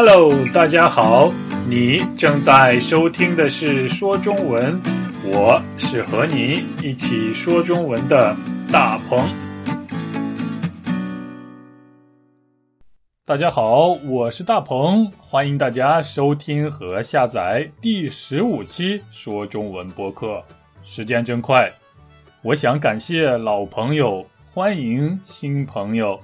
[0.00, 1.32] Hello，大家好，
[1.68, 4.80] 你正在收听的是说中文，
[5.24, 8.32] 我是和你一起说中文的
[8.70, 9.28] 大鹏。
[13.24, 20.40] 大家好，我是大鹏，欢迎大家收听和下载第十五期说中文播客。
[20.84, 21.68] 时间真快，
[22.42, 26.20] 我想感谢老朋友，欢迎新朋友。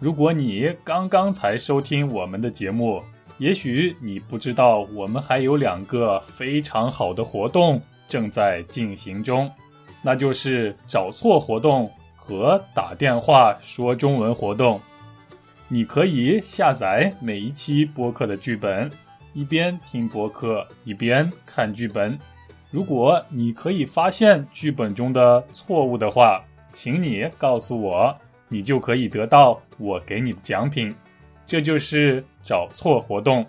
[0.00, 3.02] 如果你刚刚才收听我们的节目，
[3.38, 9.50] 也许你不知道我们还有两个非常好的活动正在进行中，
[10.02, 14.80] 那就是找错活动和打电话说中文活动。
[15.68, 18.90] 你可以下载每一期播客的剧本，
[19.34, 22.18] 一边听播客一边看剧本。
[22.70, 26.42] 如果你可以发现剧本中的错误的话，
[26.72, 28.16] 请你告诉我。
[28.50, 30.94] 你就可以得到我给你的奖品，
[31.48, 33.44] 这就是找错活动。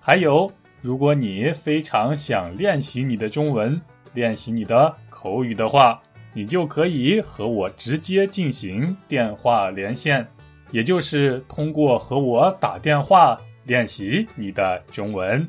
[0.00, 0.50] 还有，
[0.82, 3.80] 如果你非常想练习你的中文，
[4.14, 10.26] 练习你的口语的话，你就可以和我直接进行电话连线，
[10.72, 15.46] 也就是通过和我打电话练习你的中文。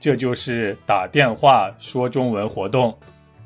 [0.00, 2.92] 这就是打电话说中文活动。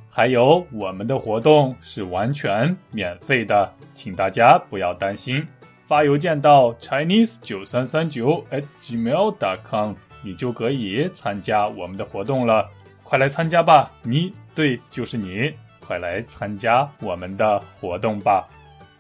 [0.09, 5.47] 还有，我们的活动是完全免费的，请大家不要担心。
[5.91, 12.71] 发邮件到 chinese 九三三九 at gmail dot com，你就可以参加我们的活动了。
[13.03, 13.91] 快来参加吧！
[14.05, 18.47] 你对，就是你，快来参加我们的活动吧。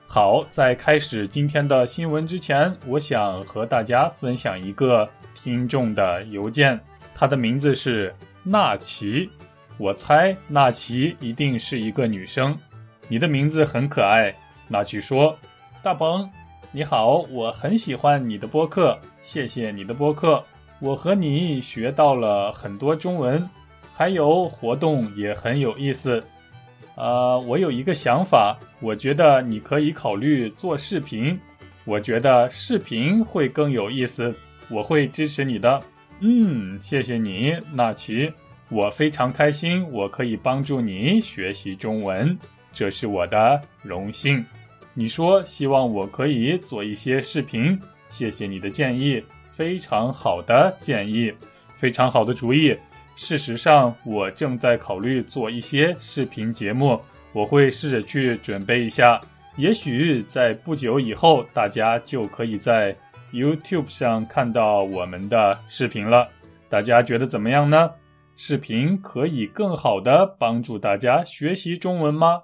[0.08, 6.77] 好，在开始今天的新闻之前，我想和大家分享一个听众的邮件，
[7.14, 9.30] 他的名字是纳奇。
[9.78, 12.58] 我猜纳奇一定是一个女生，
[13.06, 14.34] 你的名字很可爱。
[14.66, 15.38] 纳奇说
[15.84, 16.28] ：“大鹏，
[16.72, 20.40] 你好，我很喜欢你的播客，谢谢你的播客，
[20.78, 23.44] 我和你学到了很多中文，
[23.92, 26.22] 还有活动也很有意思。
[26.95, 31.36] 呃，我有一个想法，我觉得你可以考虑做视频，
[31.84, 34.33] 我觉得视频会更有意思，
[34.68, 35.83] 我会支持你的。
[36.20, 38.33] 嗯，谢谢你，纳奇。”
[38.70, 42.39] 我非常开心，我可以帮助你学习中文，
[42.72, 44.45] 这是我的荣幸。
[44.92, 47.78] 你说希望我可以做一些视频，
[48.08, 51.33] 谢谢你的建议，非常好的建议，
[51.77, 52.77] 非常好的主意。
[53.14, 57.01] 事实上，我正在考虑做一些视频节目，
[57.33, 59.20] 我会试着去准备一下。
[59.56, 62.96] 也许在不久以后，大家就可以在
[63.33, 66.28] YouTube 上看到我们的视频了。
[66.68, 67.90] 大家觉得怎么样呢？
[68.36, 72.40] 视频可以更好的帮助大家学习中文吗？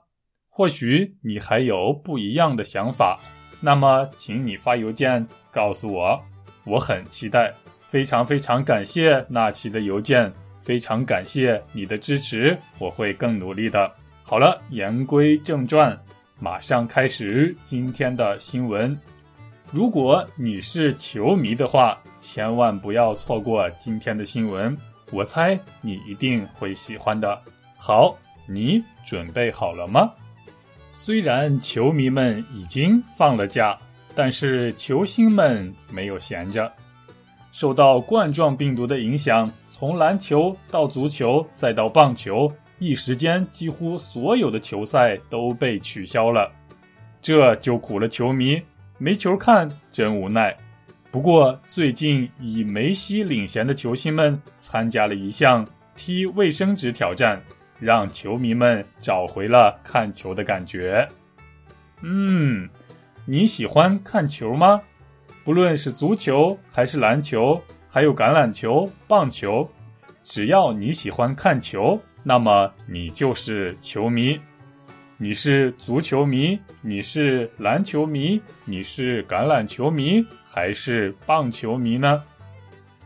[0.57, 3.21] 或许你还有不一样的想法，
[3.61, 5.23] 那么请你发邮件
[5.53, 6.19] 告诉我，
[6.65, 7.53] 我很期待。
[7.87, 13.93] 非常非常感谢纳奇的邮件，非常感谢你的支持，我会更努力的。
[14.23, 15.95] 好了，言归正传，
[16.41, 18.99] 马上开始今天的新闻。
[19.71, 24.75] 如果你是球迷的话，千万不要错过今天的新闻。
[25.13, 27.39] 我猜你一定会喜欢的。
[27.77, 28.17] 好，
[28.49, 30.11] 你准备好了吗？
[30.99, 33.79] 虽然球迷们已经放了假，
[34.15, 36.73] 但是球星们没有闲着。
[37.53, 46.51] 受到冠状病毒的影响，从篮球到足球再到棒球，一时间几乎所有的球赛都被取消了。
[47.21, 48.61] 这就苦了球迷，
[48.97, 50.57] 没球看，真无奈。
[51.11, 55.65] 不过，最近以梅西领衔的球星们参加了一项
[55.95, 57.39] 踢卫生纸挑战，
[57.79, 61.09] 让球迷们找回了看球的感觉。
[62.03, 62.69] 嗯，
[63.25, 64.81] 你喜欢看球吗？
[65.45, 69.69] 不论是足球还是篮球，还有橄榄球、棒球，
[70.25, 74.39] 只要你喜欢看球，那么你就是球迷。
[75.19, 80.25] 你是足球迷，你是篮球迷，你是橄榄球迷。
[80.45, 82.23] 还是棒球迷呢？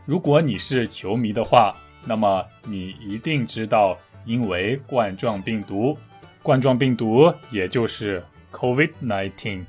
[0.05, 1.75] 如果你是球迷的话，
[2.05, 5.97] 那么你一定知道，因为冠状病毒，
[6.41, 9.65] 冠状病毒也就是 COVID-19，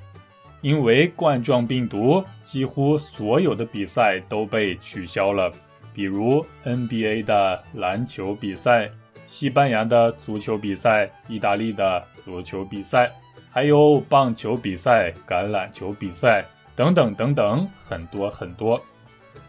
[0.61, 5.53] 因为冠状病毒，几乎所有的比赛都被取消了，
[5.93, 8.91] 比如 NBA 的篮球比赛、
[9.27, 13.11] 西班牙的足球比赛、意大利的足球比赛，
[13.51, 16.45] 还有棒球比赛、橄榄球比赛。
[16.75, 18.83] 等等等等，很多很多。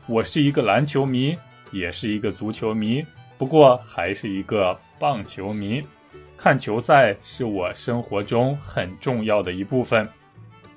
[0.07, 1.37] 我是一个篮球迷，
[1.71, 3.01] 也是一个足球迷，
[3.37, 5.81] 不过还是一个棒球迷。
[6.35, 10.07] 看球赛是我生活中很重要的一部分。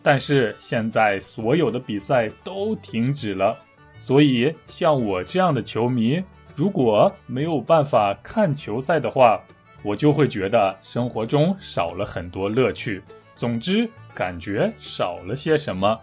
[0.03, 3.57] 但是现在所有的比赛都停止了，
[3.99, 6.23] 所以像我这样的球迷，
[6.55, 9.43] 如果没有办法看球赛的话，
[9.83, 13.03] 我就会觉得生活中少了很多乐趣。
[13.35, 15.99] 总之，感觉少了些什么，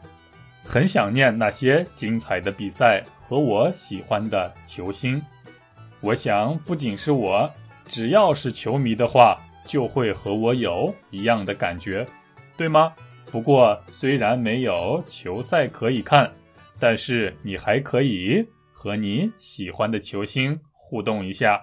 [0.66, 5.22] 很想念那些精彩的比赛和我喜欢的球星。
[6.02, 7.50] 我想，不仅是我，
[7.86, 12.06] 只要是球迷的话，就会和我有一样的感觉，
[12.58, 12.94] 对吗？
[13.32, 16.32] 不过，虽然没有球赛可以看，
[16.80, 21.60] 但是你还可以和你喜欢的球星互动一下。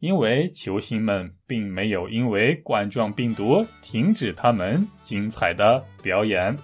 [0.00, 6.54] 因为球星们并没有因为冠状病毒停止他们精彩的表演。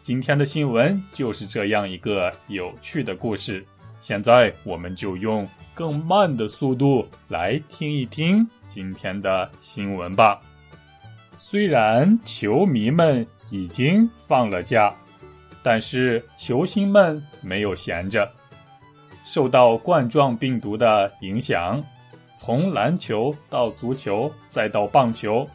[0.00, 3.66] 今天的新闻就是这样一个有趣的故事。
[4.00, 10.40] 现在我们就用更慢的速度来听一听今天的新闻吧。
[11.38, 14.94] 虽然球迷们已经放了假，
[15.62, 18.30] 但是球星们没有闲着。
[19.24, 21.82] 受到冠状病毒的影响。
[22.32, 25.46] 从篮球到足球再到棒球，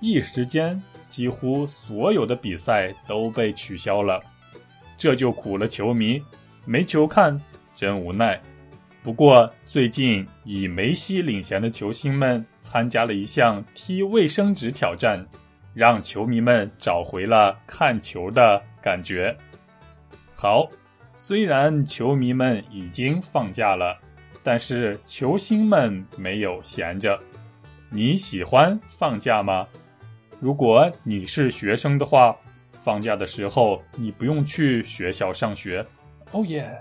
[0.00, 4.18] 一时间几乎所有的比赛都被取消了，
[4.96, 6.22] 这就苦了球迷，
[6.64, 7.38] 没球看
[7.74, 8.40] 真无奈。
[9.02, 15.24] 不过最近以梅西领衔的球星们参加了一项踢卫生纸挑战，
[15.74, 19.36] 让球迷们找回了看球的感觉。
[20.34, 20.68] 好，
[21.14, 23.98] 虽然球迷们已经放假了。
[24.42, 27.20] 但是球星们没有闲着，
[27.90, 29.68] 你喜欢放假吗？
[30.38, 32.34] 如果你是学生的话，
[32.72, 35.84] 放假的时候你不用去学校上学，
[36.32, 36.74] 哦耶！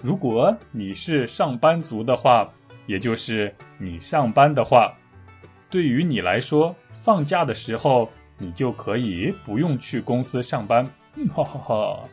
[0.00, 2.48] 如果你是上班族的话，
[2.86, 4.92] 也就是你上班的话，
[5.68, 8.08] 对于你来说，放假的时候
[8.38, 10.84] 你就可以不用去公司上班。
[11.34, 12.04] 哈哈哈！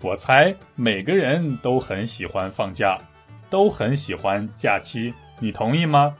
[0.00, 2.98] 我猜每个人都很喜欢放假。
[3.48, 6.12] 都很喜欢假期，你同意吗？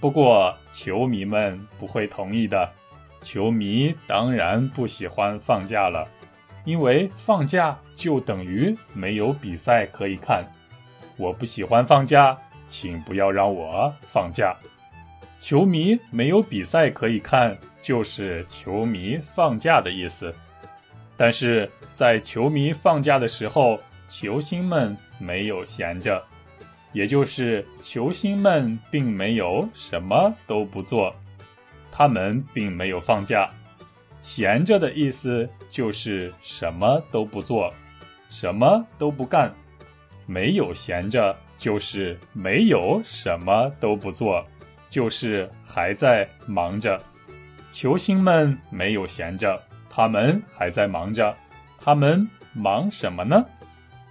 [0.00, 2.72] 不过球迷们不会同意的，
[3.20, 6.08] 球迷当然不喜欢放假了，
[6.68, 10.44] 因为放假就等于没有比赛可以看。
[11.16, 12.36] 我不喜欢放假，
[12.66, 14.54] 请不要让我放假。
[15.40, 20.34] 球迷没有比赛可以看，就是球迷放假的意思。
[21.16, 26.22] 但是在球迷放假的时候，球星们没有闲着。
[26.92, 31.14] 也就是球星们并没有什么都不做，
[31.90, 33.48] 他们并没有放假，
[34.28, 37.72] 闲着的意思就是什么都不做，
[38.28, 39.50] 什么都不干，
[40.26, 44.44] 没有闲着就是没有什么都不做，
[44.90, 47.02] 就是还在忙着。
[47.70, 49.58] 球星们没有闲着，
[49.88, 51.34] 他们还在忙着，
[51.80, 53.42] 他们忙什么呢？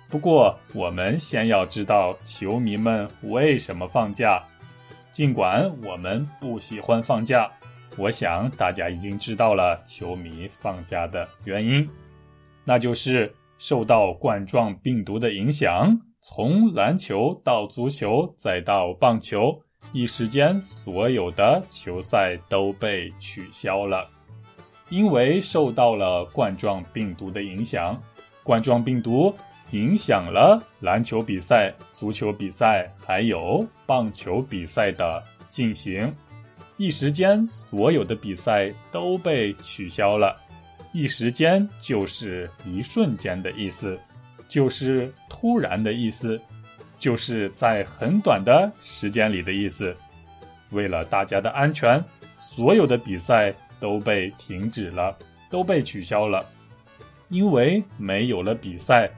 [0.10, 4.42] 不过，我们先要知道球迷们为什么放假。
[5.12, 7.48] 尽管我们不喜欢放假，
[7.98, 11.90] 我想大家已经知道了球迷放假的原因，
[12.64, 19.60] 那就是受到冠状病毒的影响，从篮球到足球再到棒球，
[19.92, 24.08] 一时间所有的球赛都被取消了，
[24.90, 28.00] 因为受到了冠状病毒的影响，
[28.44, 29.34] 冠状病毒。
[29.72, 36.10] 影响了篮球比赛、足球比赛还有棒球比赛的进行，
[36.78, 40.36] 一时间所有的比赛都被取消了。
[40.94, 44.00] 一时间就是一瞬间的意思，
[44.48, 46.40] 就是突然的意思，
[46.98, 49.96] 就是在很短的时间里的意思。
[50.70, 52.04] 为了大家的安全，
[52.38, 55.16] 所有的比赛都被停止了，
[55.50, 56.46] 都被取消了，
[57.30, 59.10] 因为没有了比赛。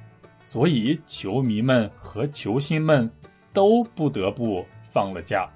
[0.42, 3.10] 所以，球迷们和球星们
[3.54, 5.48] 都不得不放了假，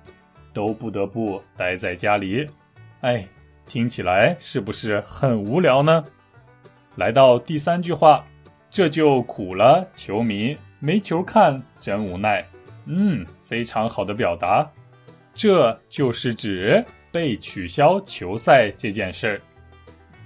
[0.53, 2.47] 都不得不待在家里。
[3.01, 3.27] 哎，
[3.65, 6.05] 听起来是不是很无聊呢？
[6.95, 8.23] 来到第三句话，
[8.69, 12.45] 这就苦了球迷，没球看真无奈。
[12.85, 14.69] 嗯，非常好的表达。
[15.33, 19.41] 这就是指被取消球赛这件事儿，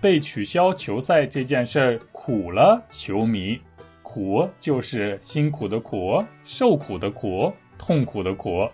[0.02, 3.60] 被取消球赛这件事儿苦了球迷。
[4.04, 8.68] 苦就是辛苦的苦，受苦的苦，痛苦的苦，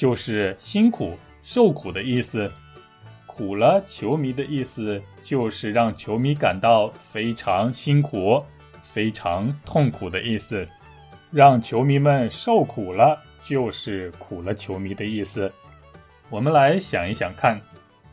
[0.00, 2.50] 就是辛苦受苦的意思。
[3.26, 8.42] 苦了球迷的意思就是让球迷感到非常辛苦、
[8.80, 10.66] 非常痛苦的意思。
[11.30, 15.52] 让球迷们受苦了，就是苦了球迷的意思。
[16.30, 17.60] 我们来想一想看，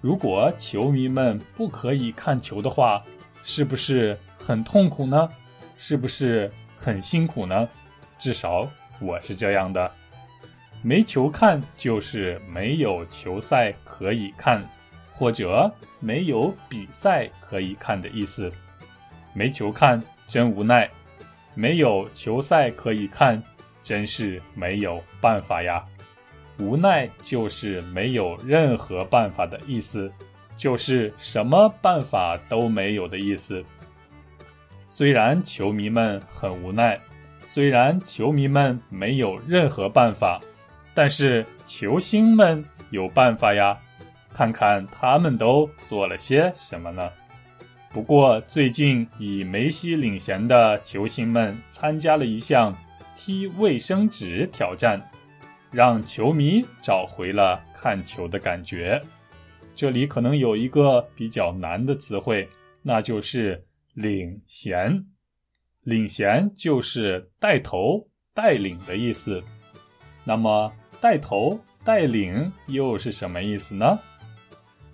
[0.01, 3.01] 如果球迷们不可以看球的话，
[3.43, 5.29] 是不是很痛苦呢？
[5.77, 7.65] 是不是很辛苦呢？
[8.19, 8.67] 至少
[8.99, 9.89] 我是这样的。
[10.81, 14.63] 没球看就是没有球赛可以看，
[15.11, 15.69] 或者
[15.99, 18.51] 没有比赛可以看的意思。
[19.33, 20.89] 没球看真无奈，
[21.53, 23.41] 没有球赛可以看，
[23.83, 25.83] 真是没有办法呀。
[26.59, 30.11] 无奈就是没有任何办法的意思，
[30.55, 33.63] 就是什么办法都没有的意思。
[34.87, 36.99] 虽然球迷们很无奈，
[37.43, 40.41] 虽然球迷们没有任何办法，
[40.97, 43.77] 但是球星们有办法呀！
[44.33, 47.07] 看看他们都做了些什么呢？
[47.91, 52.75] 不过最近以梅西领衔的球星们参加了一项
[53.15, 54.99] 踢卫生纸挑战。
[55.69, 58.99] 让球迷找回了看球的感觉。
[59.75, 62.49] 这里可能有一个比较难的词汇，
[62.81, 63.63] 那就是
[63.93, 65.05] “领衔”。
[65.83, 69.43] 领衔就是带头、带领的意思。
[70.23, 73.99] 那么，带头、带领又是什么意思呢？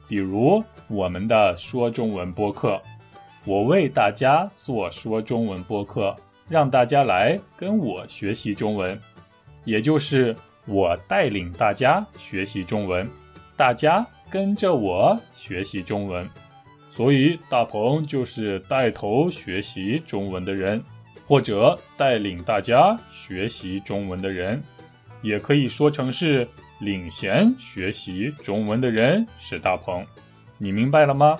[0.08, 2.82] 比如我们的说中文播客，
[3.46, 6.16] 我为大家做说中文播客，
[6.50, 9.00] 让大家来跟我学习中文，
[9.66, 10.36] 也就是。
[10.66, 13.06] 我带领大家学习中文，
[13.58, 16.26] 大家跟着我学习中文，
[16.90, 20.82] 所以大鹏就是带头学习中文的人，
[21.28, 24.64] 或者带领大家学习中文的人，
[25.24, 26.48] 也可以说成是
[26.80, 30.06] 领衔学习中文的人是大鹏。
[30.60, 31.40] 你明白了吗？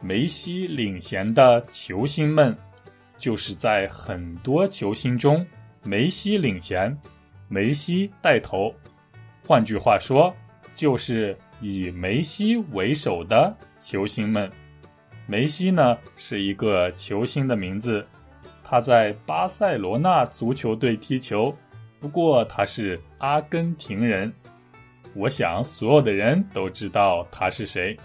[0.00, 2.56] 梅西领衔的球星们，
[3.18, 5.46] 就是在很多球星中，
[5.82, 6.96] 梅西领衔。
[7.48, 8.72] 梅西带头，
[9.44, 10.34] 换句话说，
[10.74, 14.48] 就是以梅西为首的球星们。
[15.26, 18.06] 梅西呢是一个球星的名字，
[18.62, 21.54] 他在巴塞罗那足球队踢球，
[22.00, 24.32] 不过他是阿根廷人。
[25.14, 27.96] 我想所有的人都知道他是谁。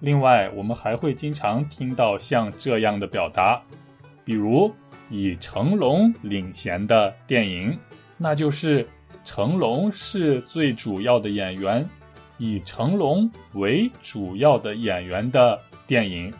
[0.00, 3.60] 另外，我们还会经常听到像这样的表达，
[4.24, 4.72] 比如
[5.08, 7.76] 以成龙领衔的电影。
[8.16, 8.86] 那就是
[9.24, 11.88] 成龙是最主要的演员，
[12.36, 16.32] 以成龙为主要的演员的电影。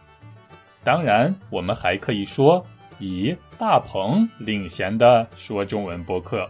[0.85, 2.65] 当然，我们还可以说
[2.99, 6.49] 以大鹏领衔的说中文播客。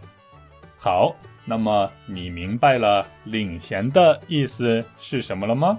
[0.78, 5.78] 好，那么你明白了领衔的意思是什么了吗？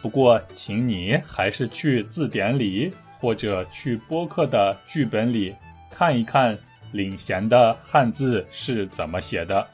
[0.00, 5.54] 不过，请你还是去字典里或者去播客的剧本里
[5.90, 6.56] 看一看。
[6.92, 9.66] 领衔的汉字是怎么写的？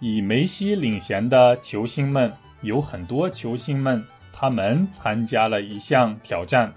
[0.00, 2.32] 以梅西领衔的球星们
[2.62, 6.72] 有很多球星们，他们参加了一项挑战。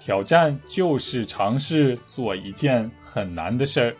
[0.00, 3.96] 挑战就是尝试做一件很难的事儿，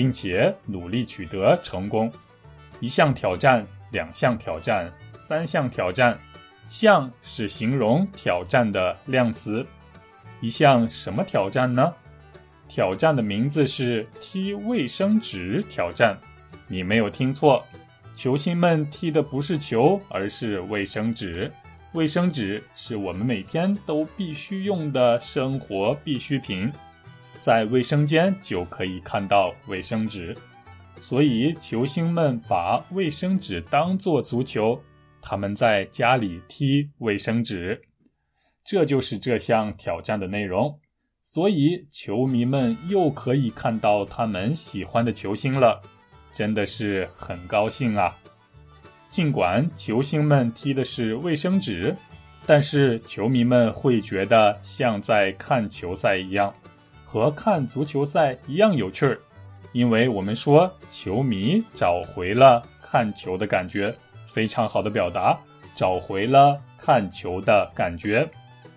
[0.00, 2.10] 并且努力取得成功。
[2.80, 6.18] 一项挑战，两项挑战，三项挑战。
[6.66, 9.66] 项是形容挑战的量词。
[10.40, 11.92] 一项什么挑战呢？
[12.66, 16.16] 挑战的名字是踢卫生纸挑战，
[16.66, 17.62] 你没有听错，
[18.14, 21.52] 球星们踢的不是球，而是卫生纸。
[21.92, 26.72] 卫生纸是我们每天都必须用的生活必需品，
[27.40, 30.36] 在卫生间就可以看到卫生纸，
[31.00, 34.78] 所以球星们把卫生纸当做足球，
[35.22, 37.80] 他们在家里踢卫生纸，
[38.64, 40.78] 这就是这项挑战的内容。
[41.22, 45.80] 所以，球迷们又可以看到他们喜欢的球星了，
[46.32, 48.16] 真的是很高兴啊！
[49.08, 51.94] 尽管球星们踢的是卫生纸，
[52.46, 56.52] 但是球迷们会觉得像在看球赛一样，
[57.10, 59.18] 和看足球赛一样有趣儿。
[59.72, 63.92] 因为我们说，球迷找回了看球的感觉，
[64.28, 65.36] 非常好的表达，
[65.74, 68.28] 找回了看球的感觉。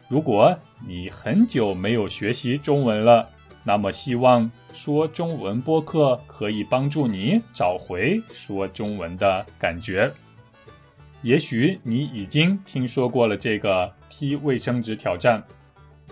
[0.08, 0.52] 如果
[0.84, 3.30] 你很久没有学习中文了，
[3.64, 10.12] 那么希望说中文播客可以帮助你找回说中文的感觉。
[11.22, 15.42] 也许你已经听说过了这个踢卫生纸挑战，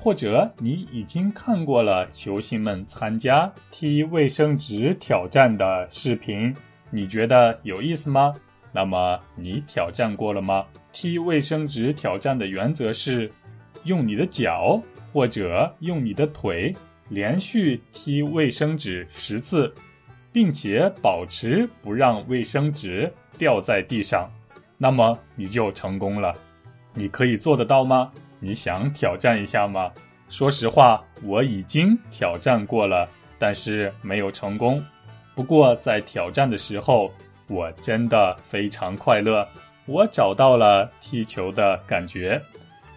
[0.02, 6.54] 或者你已经看过了球星们参加踢卫生纸挑战的视频，
[6.90, 8.34] 你觉得有意思吗？
[8.74, 10.66] 那么你挑战过了吗？
[10.92, 13.32] 踢卫生纸挑战的原则是。
[13.84, 14.80] 用你的脚
[15.12, 16.72] 或者用你的腿
[17.10, 19.74] 连续踢卫生纸十次，
[20.32, 24.30] 并且保持不让卫生纸掉在地上，
[24.78, 26.32] 那么你就成功了。
[26.94, 28.12] 你可以做得到吗？
[28.44, 29.92] 你想挑战一下吗？
[30.28, 33.08] 说实话，我已经挑战过了，
[33.38, 34.84] 但是没有成功。
[35.36, 37.12] 不过在挑战的时候，
[37.48, 39.48] 我真的非常快乐，
[39.86, 42.42] 我找到了踢球的感觉。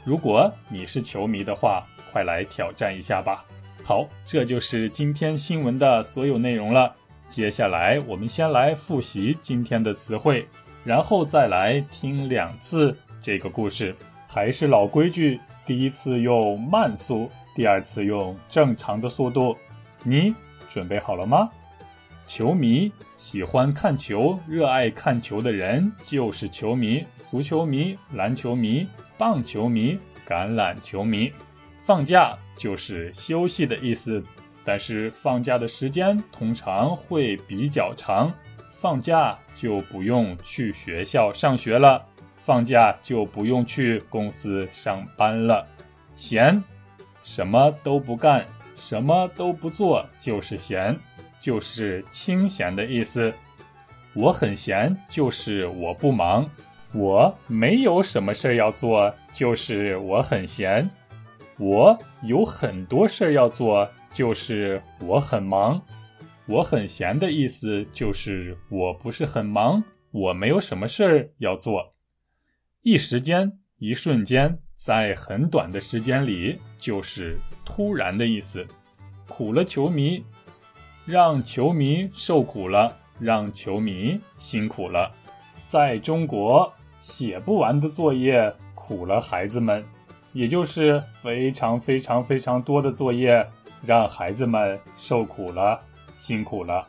[0.03, 3.45] 如果你是球迷的话，快来挑战一下吧。
[3.83, 6.91] 好，这就是今天新闻的所有内容了。
[7.27, 10.49] 接下来我们先来复习今天的词汇，
[10.85, 13.95] 然后再来听两次这个故事。
[14.35, 19.57] 还是老规矩，第一次用慢速，第二次用正常的速度。
[20.03, 20.35] 你
[20.69, 21.49] 准备好了吗？
[22.27, 27.05] 球迷喜欢看球，热爱看球的人就是球迷。
[27.31, 31.33] 足球迷、篮球迷、棒球迷、橄榄球迷。
[31.85, 34.21] 放假就是休息的意思，
[34.65, 38.33] 但是放假的时间通常会比较长。
[38.73, 42.05] 放假就不用去学校上学了。
[42.45, 45.67] 放假就不用去公司上班了，
[46.15, 46.63] 闲，
[47.23, 48.47] 什么都不干，
[48.77, 50.95] 什么都不做就是闲，
[51.41, 53.33] 就是清闲的意思。
[54.13, 56.47] 我很闲，就是我不忙，
[56.93, 60.89] 我没有什么事儿要做，就是我很闲。
[61.59, 65.81] 我有很多事儿要做，就是我很忙。
[66.47, 71.94] 我很闲的意思就是我不是很忙，我没有什么事儿要做。
[72.87, 78.67] 一时间，一瞬间，在很短的时间里，就是突然的意思。
[79.27, 80.23] 苦了球迷，
[81.07, 85.11] 让球迷受苦了，让球迷辛苦了。
[85.65, 89.83] 在中国，写不完的作业苦了孩子们，
[90.35, 93.49] 也就是非常非常非常多的作业，
[93.83, 95.81] 让孩子们受苦了，
[96.19, 96.87] 辛苦了。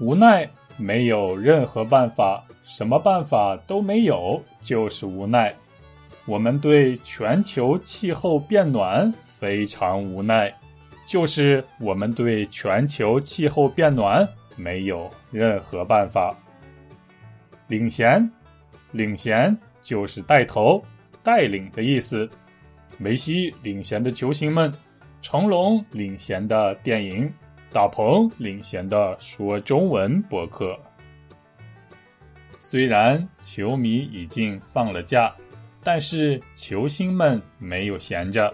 [0.00, 2.44] 无奈，没有任何办法。
[2.66, 5.54] 什么办法都没有，就是无奈。
[6.26, 10.52] 我们对全球气候变暖非常无奈，
[11.06, 16.36] 就是我们对全球气候变暖没有任何办法。
[17.68, 18.28] 领衔，
[18.90, 20.82] 领衔就是带头、
[21.22, 22.28] 带领的意思。
[22.98, 24.72] 梅西领衔的球星们，
[25.22, 27.32] 成龙领衔的电影，
[27.72, 30.76] 大鹏领衔的说中文博客。
[32.76, 35.34] 虽然球迷已经放了假，
[35.82, 38.52] 但是球星们没有闲着。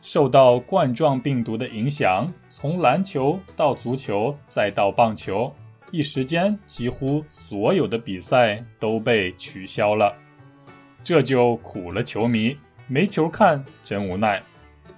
[0.00, 5.54] 受到冠状病毒的影响，从篮球到足球再到棒球，
[5.90, 10.16] 一时间几乎所有的比赛都被取消了，
[11.04, 14.42] 这就苦了球迷，没球看，真无奈。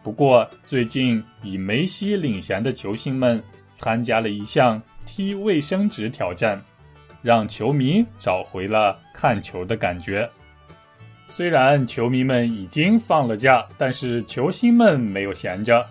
[0.00, 6.64] 不过最近以梅西领衔的球星们参加了一项踢卫生纸挑战。
[7.24, 10.28] 让球迷找回了看球的感觉。
[11.26, 15.84] 虽然球迷们已经放了假，但是球星们没有闲着。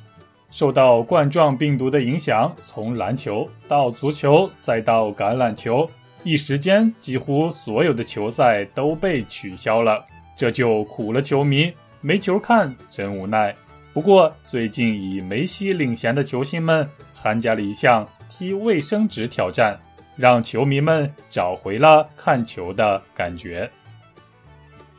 [0.51, 5.89] 受到冠状病毒的影响，从篮球到足球再到橄榄球，
[6.23, 10.05] 一时间几乎所有的球赛都被取消了，
[10.37, 13.53] 这就苦了球迷，没球看，真无奈。
[13.91, 19.79] 不过，最近以梅西领衔的球星们参加了一项踢卫生纸挑战。
[20.15, 23.69] 让球迷们找回了看球的感觉。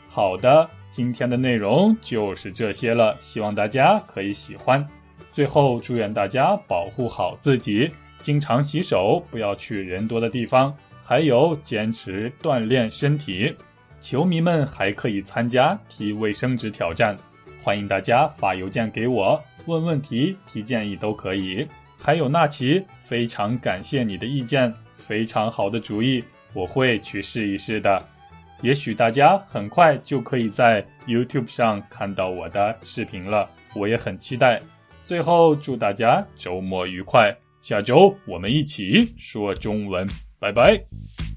[0.09, 4.87] 好的，今天的内容就是这些了，希望大家可以喜欢。
[5.33, 10.73] 最后，祝愿大家保护好自己，经常洗手，不要去人多的地方，
[11.03, 13.53] 还有坚持锻炼身体。
[14.01, 17.17] 球迷们还可以参加提卫生纸挑战，
[17.63, 21.67] 欢迎大家发邮件给我，问问题、提建议都可以。
[21.99, 24.73] 还有纳奇，非常感谢你的意见。
[24.97, 28.03] 非常好的主意，我会去试一试的。
[28.63, 34.63] 也许大家很快就可以在 YouTube 上看到我的视频了，我也很期待。
[35.03, 40.07] 最后，祝大家周末愉快，下周我们一起说中文，
[40.39, 41.34] 拜拜。